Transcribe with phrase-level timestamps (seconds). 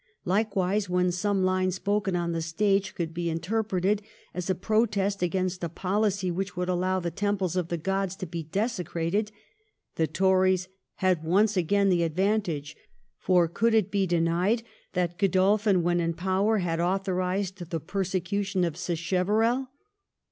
[0.25, 4.01] Likewise, when some line spoken on the stage could be interpreted
[4.33, 8.25] as a protest against a poHcy which would allow the temples of the gods to
[8.25, 9.31] be desecrated,
[9.97, 12.75] the Tories had once again the advantage,
[13.19, 18.75] for could it be denied that Godolphin when in power had authorised the persecution of
[18.75, 19.67] Sacheverel